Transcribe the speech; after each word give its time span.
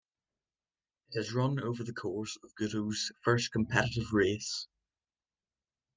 It 1.11 1.19
is 1.19 1.31
run 1.31 1.59
over 1.59 1.83
the 1.83 1.93
course 1.93 2.35
of 2.43 2.55
Guto's 2.55 3.11
first 3.21 3.51
competitive 3.51 4.13
race. 4.13 4.65